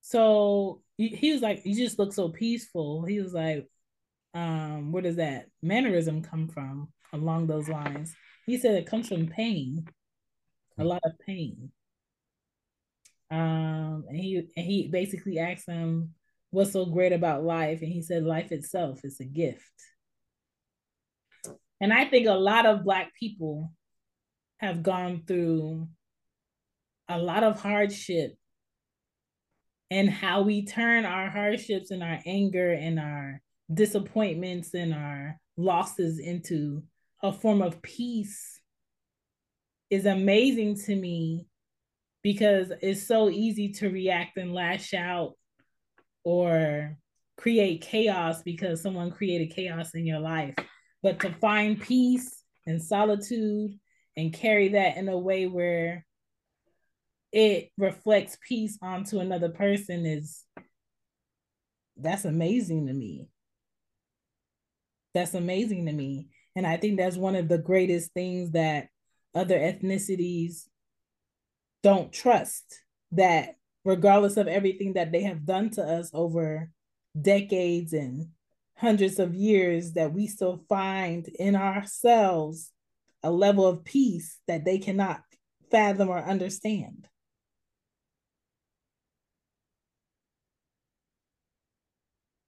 [0.00, 3.04] so he was like, you just look so peaceful.
[3.04, 3.68] He was like,
[4.34, 8.14] um, where does that mannerism come from along those lines?
[8.46, 9.86] He said it comes from pain,
[10.78, 11.70] a lot of pain.
[13.30, 16.14] Um, and he and he basically asked him,
[16.50, 19.62] "What's so great about life?" And he said, "Life itself is a gift."
[21.80, 23.72] And I think a lot of Black people
[24.58, 25.88] have gone through
[27.08, 28.36] a lot of hardship
[29.90, 33.40] and how we turn our hardships and our anger and our
[33.72, 36.82] disappointments and our losses into
[37.22, 38.53] a form of peace
[39.94, 41.46] is amazing to me
[42.20, 45.34] because it's so easy to react and lash out
[46.24, 46.96] or
[47.36, 50.56] create chaos because someone created chaos in your life.
[51.00, 53.78] But to find peace and solitude
[54.16, 56.04] and carry that in a way where
[57.30, 60.42] it reflects peace onto another person is
[61.96, 63.28] that's amazing to me.
[65.14, 66.30] That's amazing to me.
[66.56, 68.88] And I think that's one of the greatest things that
[69.34, 70.68] other ethnicities
[71.82, 76.70] don't trust that regardless of everything that they have done to us over
[77.20, 78.28] decades and
[78.76, 82.72] hundreds of years that we still find in ourselves
[83.22, 85.22] a level of peace that they cannot
[85.70, 87.08] fathom or understand.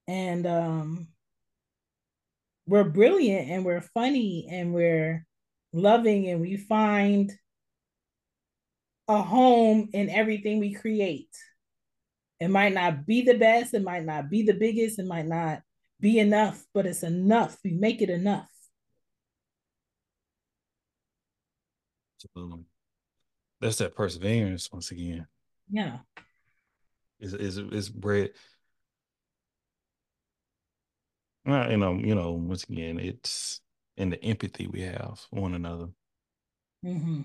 [0.08, 1.08] and um
[2.66, 5.25] we're brilliant and we're funny and we're
[5.76, 7.32] loving and we find
[9.08, 11.30] a home in everything we create.
[12.40, 15.62] It might not be the best, it might not be the biggest, it might not
[16.00, 17.56] be enough, but it's enough.
[17.64, 18.50] We make it enough.
[22.18, 22.64] So
[23.60, 25.26] that's that perseverance once again.
[25.70, 25.98] Yeah.
[27.20, 28.32] Is is is bred
[31.46, 33.60] well, you know, you know, once again, it's
[33.96, 35.88] in the empathy we have for one another.
[36.84, 37.22] Mm-hmm.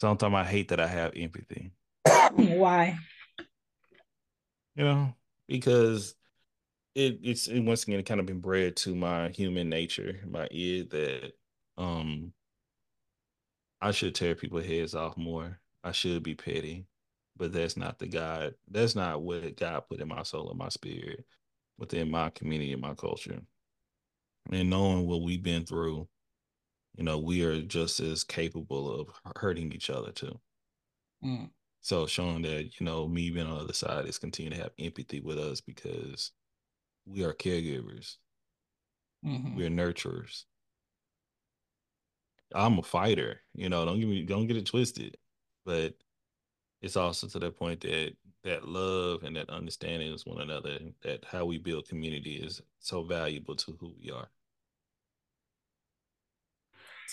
[0.00, 1.72] Sometimes I hate that I have empathy.
[2.32, 2.98] Why?
[4.76, 5.14] You know,
[5.48, 6.14] because
[6.94, 10.84] it it's it, once again kind of been bred to my human nature, my ear
[10.90, 11.32] that
[11.76, 12.32] um
[13.80, 15.58] I should tear people's heads off more.
[15.84, 16.86] I should be petty,
[17.36, 18.54] but that's not the God.
[18.68, 21.24] That's not what God put in my soul and my spirit
[21.78, 23.40] within my community and my culture.
[24.50, 26.08] And knowing what we've been through,
[26.96, 30.38] you know, we are just as capable of hurting each other too.
[31.24, 31.50] Mm.
[31.80, 34.72] So showing that, you know, me being on the other side is continuing to have
[34.78, 36.32] empathy with us because
[37.06, 38.16] we are caregivers.
[39.24, 39.56] Mm-hmm.
[39.56, 40.44] We're nurturers.
[42.54, 45.16] I'm a fighter, you know, don't get me don't get it twisted.
[45.66, 45.94] But
[46.80, 51.24] it's also to the point that that love and that understanding is one another, that
[51.24, 54.28] how we build community is so valuable to who we are.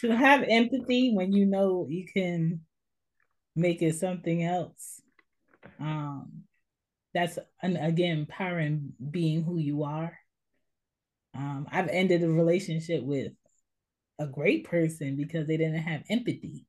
[0.01, 2.61] To have empathy when you know you can
[3.55, 5.01] make it something else.
[5.79, 6.43] Um,
[7.13, 10.17] that's an, again empowering being who you are.
[11.33, 13.31] Um, I've ended a relationship with
[14.19, 16.65] a great person because they didn't have empathy.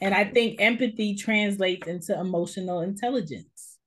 [0.00, 3.78] And I think empathy translates into emotional intelligence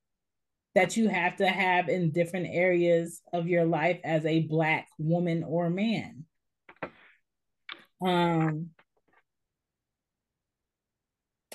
[0.75, 5.43] that you have to have in different areas of your life as a black woman
[5.43, 6.25] or man.
[8.01, 8.71] Um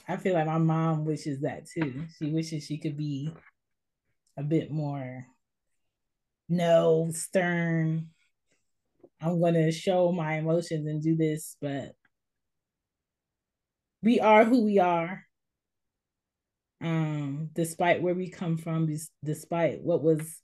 [0.08, 2.04] I feel like my mom wishes that too.
[2.18, 3.32] She wishes she could be
[4.36, 5.26] a bit more
[6.50, 8.08] no stern.
[9.22, 11.92] I'm going to show my emotions and do this, but
[14.02, 15.24] we are who we are.
[16.82, 18.88] Um, despite where we come from,
[19.22, 20.40] despite what was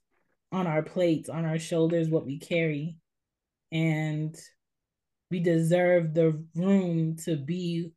[0.51, 2.97] on our plates, on our shoulders, what we carry.
[3.71, 4.35] And
[5.29, 7.91] we deserve the room to be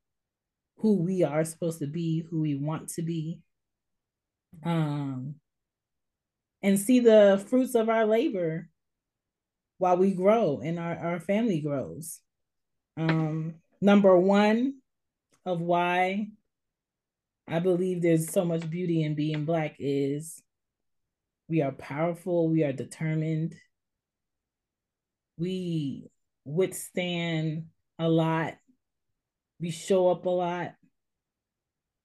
[0.79, 3.41] who we are supposed to be, who we want to be.
[4.65, 5.37] Um,
[6.63, 8.69] and see the fruits of our labor
[9.79, 12.21] while we grow and our, our family grows.
[12.97, 14.75] Um, number one
[15.47, 16.29] of why
[17.49, 20.43] I believe there's so much beauty in being Black is
[21.49, 23.57] we are powerful, we are determined,
[25.39, 26.11] we
[26.45, 27.67] withstand
[27.99, 28.55] a lot,
[29.61, 30.73] we show up a lot,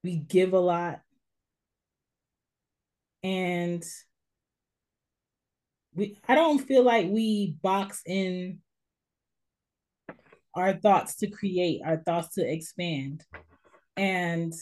[0.04, 1.02] we give a lot.
[3.24, 3.84] And
[5.96, 8.60] we I don't feel like we box in
[10.54, 13.24] our thoughts to create, our thoughts to expand.
[13.98, 14.54] And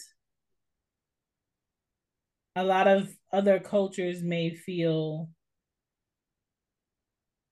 [2.55, 5.29] a lot of other cultures may feel,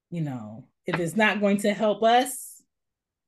[0.09, 2.61] you know, if it's not going to help us,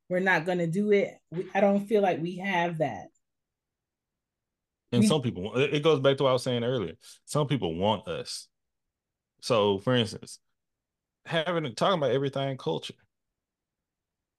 [0.09, 1.13] we're not going to do it.
[1.31, 3.07] We, I don't feel like we have that.
[4.91, 6.93] And we, some people, it goes back to what I was saying earlier.
[7.25, 8.47] Some people want us.
[9.41, 10.39] So, for instance,
[11.25, 12.93] having talking about everything culture.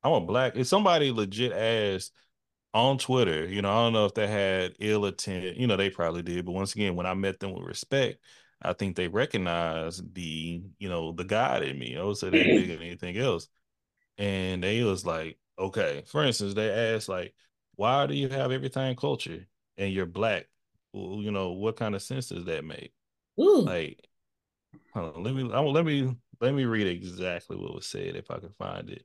[0.03, 0.57] I'm a black.
[0.57, 2.12] If somebody legit asked
[2.75, 5.91] on Twitter, you know, I don't know if they had ill intent, you know, they
[5.91, 6.45] probably did.
[6.45, 8.19] But once again, when I met them with respect,
[8.62, 11.96] I think they recognized the, you know, the God in me.
[11.96, 12.57] I would say they're mm-hmm.
[12.57, 13.48] bigger than anything else.
[14.18, 16.02] And they was like, okay.
[16.07, 17.34] For instance, they asked like,
[17.76, 19.46] why do you have everything culture
[19.76, 20.46] and you're black?
[20.92, 22.92] Well, you know, what kind of sense does that make?
[23.40, 23.62] Ooh.
[23.62, 24.07] Like,
[24.92, 28.38] hold on, let me let me let me read exactly what was said if I
[28.38, 29.05] can find it.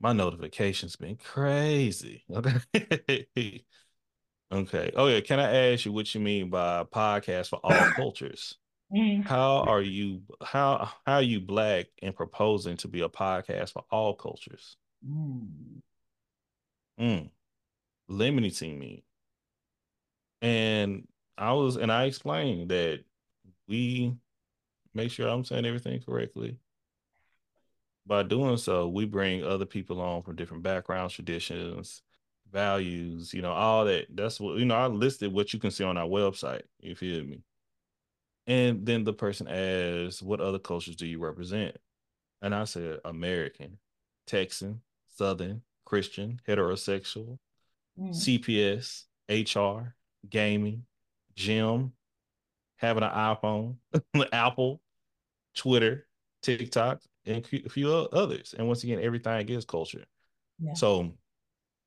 [0.00, 2.24] My notifications been crazy.
[2.32, 3.26] Okay.
[4.52, 4.92] okay.
[4.96, 5.20] Oh yeah.
[5.20, 8.56] Can I ask you what you mean by podcast for all cultures?
[8.92, 9.24] Mm.
[9.24, 13.84] How are you how how are you black and proposing to be a podcast for
[13.90, 14.76] all cultures?
[15.08, 15.82] Mm.
[17.00, 17.30] Mm.
[18.08, 19.04] Limiting me.
[20.42, 21.06] And
[21.38, 23.04] I was and I explained that
[23.68, 24.14] we
[24.94, 26.58] make sure I'm saying everything correctly.
[28.06, 32.02] By doing so, we bring other people on from different backgrounds, traditions,
[32.50, 34.06] values, you know, all that.
[34.12, 36.62] That's what, you know, I listed what you can see on our website.
[36.80, 37.42] You feel me?
[38.50, 41.76] And then the person asks, What other cultures do you represent?
[42.42, 43.78] And I said, American,
[44.26, 44.80] Texan,
[45.16, 47.38] Southern, Christian, heterosexual,
[47.96, 48.10] mm.
[48.10, 49.94] CPS, HR,
[50.28, 50.84] gaming,
[51.36, 51.92] gym,
[52.74, 53.76] having an iPhone,
[54.32, 54.80] Apple,
[55.54, 56.08] Twitter,
[56.42, 58.52] TikTok, and a few others.
[58.58, 60.06] And once again, everything is culture.
[60.58, 60.74] Yeah.
[60.74, 61.12] So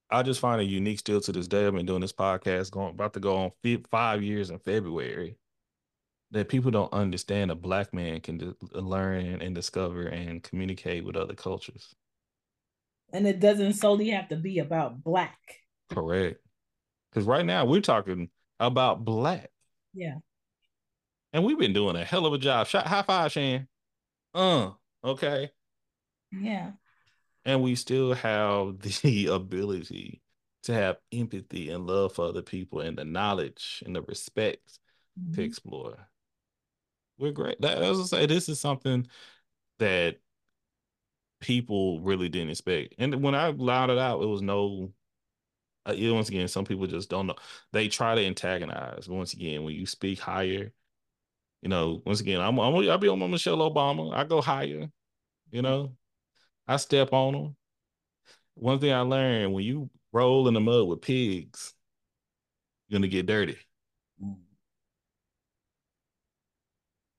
[0.09, 1.67] I just find it unique still to this day.
[1.67, 3.51] I've been doing this podcast going about to go on
[3.91, 5.35] five years in February.
[6.33, 11.35] That people don't understand a black man can learn and discover and communicate with other
[11.35, 11.93] cultures.
[13.13, 15.37] And it doesn't solely have to be about black.
[15.91, 16.39] Correct.
[17.11, 18.29] Because right now we're talking
[18.59, 19.51] about black.
[19.93, 20.17] Yeah.
[21.33, 22.67] And we've been doing a hell of a job.
[22.67, 23.67] Shot high five, Shan.
[24.33, 24.71] Uh,
[25.03, 25.51] okay.
[26.31, 26.71] Yeah.
[27.45, 30.21] And we still have the ability
[30.63, 34.79] to have empathy and love for other people and the knowledge and the respect
[35.19, 35.33] mm-hmm.
[35.33, 36.07] to explore.
[37.17, 37.61] We're great.
[37.61, 39.07] That, as I say, this is something
[39.79, 40.17] that
[41.39, 42.95] people really didn't expect.
[42.97, 44.91] And when I loud it out, it was no
[45.85, 47.35] uh, once again, some people just don't know.
[47.73, 49.09] They try to antagonize.
[49.09, 50.71] Once again, when you speak higher
[51.63, 54.13] you know, once again, I'm, I'm I'll be on my Michelle Obama.
[54.13, 54.89] I go higher,
[55.49, 55.95] you know.
[56.67, 57.55] I step on them.
[58.55, 61.73] One thing I learned when you roll in the mud with pigs,
[62.87, 63.55] you're gonna get dirty.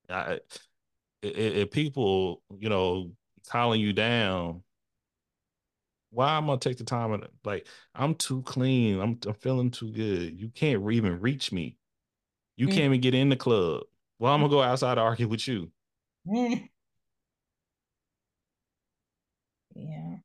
[0.09, 0.39] I,
[1.21, 3.11] if people, you know,
[3.47, 4.63] calling you down,
[6.11, 8.99] why am I gonna take the time and like I'm too clean.
[9.01, 10.39] I'm I'm feeling too good.
[10.39, 11.77] You can't even reach me.
[12.55, 12.71] You mm.
[12.71, 13.83] can't even get in the club.
[14.19, 15.71] Well, I'm gonna go outside to argue with you.
[16.25, 16.69] Mm.
[19.75, 20.17] Yeah.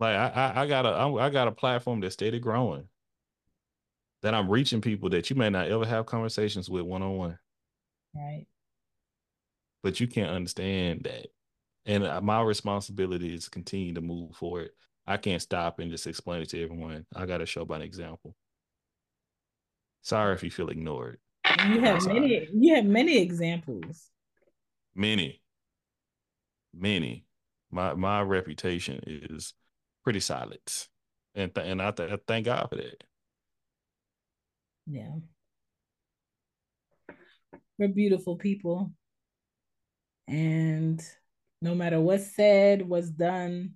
[0.00, 0.90] Like I, I, I got a
[1.22, 2.88] I got a platform that's steady growing.
[4.22, 7.38] That I'm reaching people that you may not ever have conversations with one on one.
[8.16, 8.46] Right.
[9.82, 11.28] But you can't understand that.
[11.84, 14.70] And uh, my responsibility is to continue to move forward.
[15.06, 17.06] I can't stop and just explain it to everyone.
[17.14, 18.34] I got to show by an example.
[20.02, 21.18] Sorry if you feel ignored.
[21.68, 22.48] You have many.
[22.52, 24.10] You have many examples.
[24.94, 25.40] Many.
[26.74, 27.24] Many.
[27.70, 29.54] My my reputation is
[30.04, 30.60] pretty solid,
[31.34, 33.02] and th- and I, th- I thank God for that.
[34.86, 35.16] Yeah.
[37.78, 38.92] We're beautiful people.
[40.28, 41.02] And
[41.62, 43.74] no matter what's said, what's done,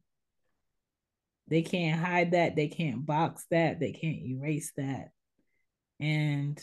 [1.48, 2.56] they can't hide that.
[2.56, 3.80] They can't box that.
[3.80, 5.10] They can't erase that.
[5.98, 6.60] And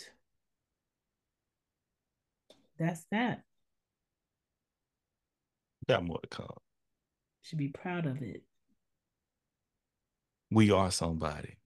[2.80, 3.44] that's that.
[5.88, 6.58] Got more to come.
[7.44, 8.44] Should be proud of it.
[10.52, 11.58] We are somebody.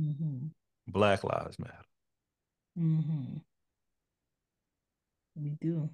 [0.00, 0.48] Mm-hmm.
[0.88, 1.74] Black Lives Matter.
[2.78, 3.38] Mm-hmm.
[5.34, 5.90] We do.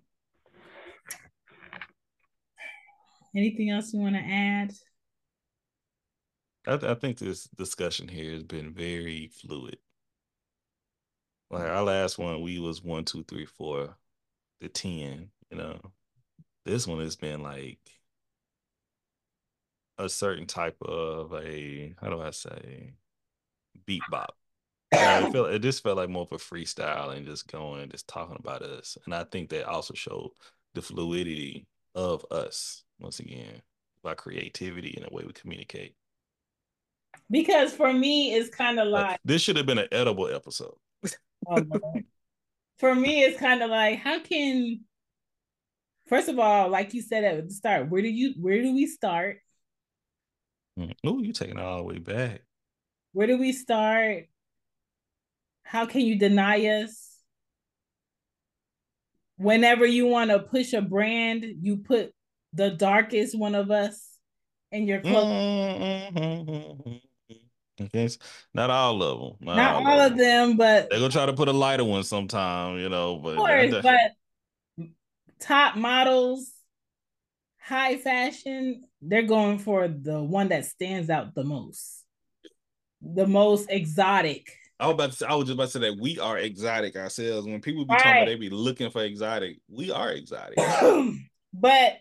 [3.37, 4.73] Anything else you want to add?
[6.67, 9.79] I, th- I think this discussion here has been very fluid.
[11.51, 13.97] Like our last one, we was one, two, three, four,
[14.61, 15.31] the ten.
[15.51, 15.81] You know,
[16.67, 17.79] this one has been like
[19.99, 22.95] a certain type of a how do I say
[23.87, 24.38] beat bop.
[24.93, 28.37] It, felt, it just felt like more of a freestyle and just going, just talking
[28.39, 28.97] about us.
[29.05, 30.31] And I think that also showed
[30.75, 33.63] the fluidity of us once again
[34.03, 35.95] by creativity and the way we communicate.
[37.31, 40.75] Because for me, it's kind of like this should have been an edible episode.
[41.49, 41.63] oh,
[42.79, 44.81] for me, it's kind of like how can
[46.07, 48.87] first of all, like you said at the start, where do you where do we
[48.87, 49.39] start?
[51.05, 52.43] Oh, you taking it all the way back.
[53.13, 54.27] Where do we start?
[55.69, 57.19] How can you deny us?
[59.37, 62.11] Whenever you want to push a brand, you put
[62.55, 64.17] the darkest one of us
[64.73, 65.27] in your clothes.
[65.27, 66.93] Mm-hmm.
[67.85, 68.09] Okay,
[68.55, 69.47] not all of them.
[69.47, 71.85] Not, not all, all, of them, them but they're gonna try to put a lighter
[71.85, 73.19] one sometime, you know.
[73.19, 74.89] But of course, but
[75.39, 76.51] top models,
[77.61, 82.07] high fashion, they're going for the one that stands out the most,
[83.03, 84.58] the most exotic.
[84.81, 86.97] I was about to say, I was just about to say that we are exotic
[86.97, 87.47] ourselves.
[87.47, 90.59] When people be talking about they be looking for exotic, we are exotic.
[91.53, 91.95] but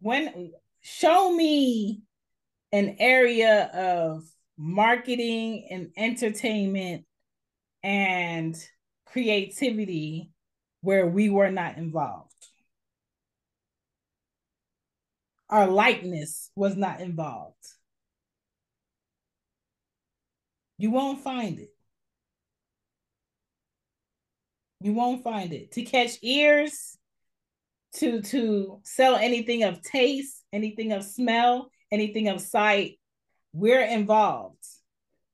[0.00, 2.02] when show me
[2.72, 4.24] an area of
[4.56, 7.04] marketing and entertainment
[7.82, 8.56] and
[9.04, 10.30] creativity
[10.80, 12.32] where we were not involved.
[15.48, 17.54] Our likeness was not involved.
[20.78, 21.70] You won't find it.
[24.80, 25.72] You won't find it.
[25.72, 26.96] To catch ears,
[27.94, 32.98] to to sell anything of taste, anything of smell, anything of sight,
[33.52, 34.64] we're involved.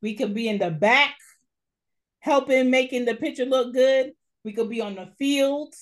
[0.00, 1.16] We could be in the back
[2.20, 4.12] helping making the picture look good.
[4.44, 5.74] We could be on the field.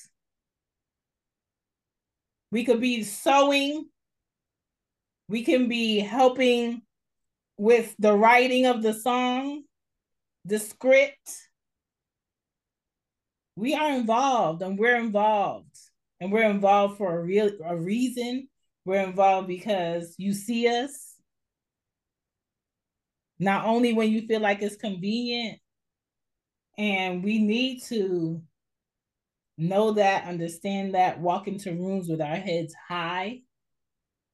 [2.51, 3.89] We could be sewing.
[5.29, 6.83] We can be helping
[7.61, 9.63] with the writing of the song,
[10.47, 11.31] the script.
[13.55, 15.77] We are involved and we're involved.
[16.21, 18.49] And we're involved for a real a reason.
[18.87, 21.17] We're involved because you see us.
[23.39, 25.59] Not only when you feel like it's convenient,
[26.79, 28.43] and we need to
[29.59, 33.41] know that, understand that, walk into rooms with our heads high.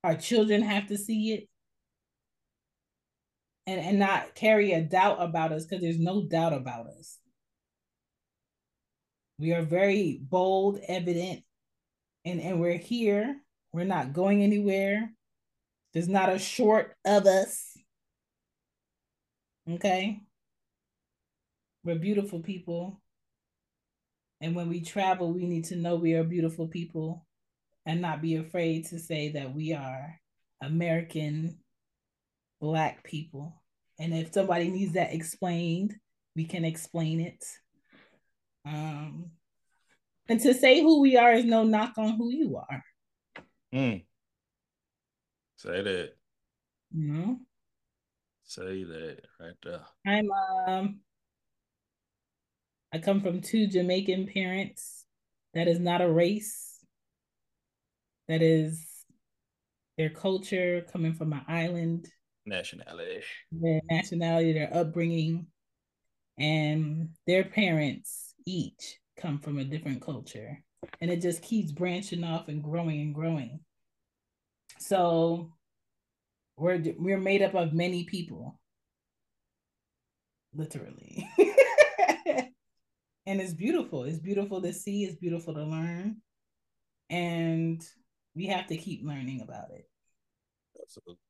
[0.04, 1.48] Our children have to see it
[3.66, 7.18] and and not carry a doubt about us because there's no doubt about us.
[9.38, 11.44] We are very bold, evident,
[12.24, 13.40] and and we're here.
[13.72, 15.12] We're not going anywhere.
[15.94, 17.76] There's not a short of us.
[19.70, 20.20] Okay.
[21.84, 23.00] We're beautiful people.
[24.40, 27.26] And when we travel, we need to know we are beautiful people.
[27.86, 30.20] and not be afraid to say that we are
[30.62, 31.58] American
[32.66, 33.62] Black people.
[34.00, 35.94] And if somebody needs that explained,
[36.34, 37.44] we can explain it.
[38.64, 39.30] Um,
[40.28, 42.84] and to say who we are is no knock on who you are.
[43.72, 44.04] Mm.
[45.54, 46.16] Say that.
[46.92, 47.38] You know?
[48.42, 49.82] Say that right there.
[50.04, 50.28] I'm
[50.66, 51.00] um
[52.92, 55.04] I come from two Jamaican parents.
[55.54, 56.84] That is not a race.
[58.26, 58.84] That is
[59.96, 62.08] their culture coming from an island,
[62.46, 63.22] Nationality.
[63.50, 65.46] their nationality, their upbringing,
[66.38, 70.62] and their parents each come from a different culture.
[71.00, 73.60] And it just keeps branching off and growing and growing.
[74.78, 75.52] So
[76.56, 78.60] we're we're made up of many people.
[80.54, 81.28] Literally.
[83.26, 84.04] and it's beautiful.
[84.04, 86.16] It's beautiful to see, it's beautiful to learn.
[87.10, 87.86] And
[88.34, 89.88] we have to keep learning about it.
[90.80, 91.25] Absolutely.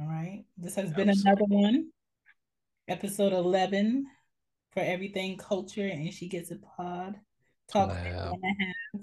[0.00, 0.44] All right.
[0.56, 1.44] This has been Absolutely.
[1.44, 1.90] another one.
[2.88, 4.06] Episode 11
[4.72, 7.16] for everything culture and she gets a pod
[7.70, 8.38] talk Wow.
[8.58, 9.02] have.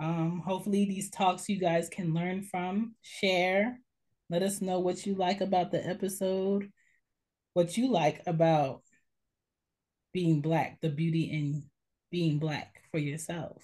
[0.00, 3.80] Um, hopefully these talks you guys can learn from, share.
[4.28, 6.70] Let us know what you like about the episode,
[7.54, 8.82] what you like about
[10.12, 11.64] being black, the beauty in
[12.10, 13.62] being black for yourself.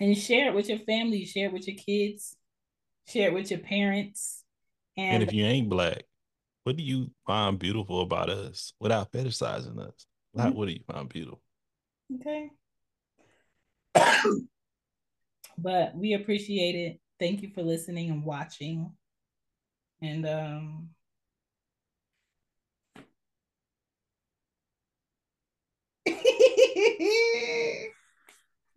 [0.00, 2.36] And share it with your family, share it with your kids,
[3.06, 4.42] share it with your parents.
[4.96, 6.04] And And, if you ain't black,
[6.64, 10.06] what do you find beautiful about us without fetishizing us?
[10.34, 10.56] Like, Mhm.
[10.56, 11.42] what do you find beautiful?
[12.16, 12.50] okay.
[15.58, 17.00] but we appreciate it.
[17.18, 18.96] Thank you for listening and watching.
[20.02, 20.90] And um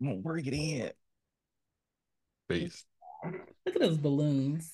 [0.02, 0.92] I'm gonna work it in.
[2.48, 2.86] Peace.
[3.66, 4.74] Look at those balloons.